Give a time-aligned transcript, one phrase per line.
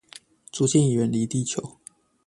[0.51, 1.77] 逐漸遠離地球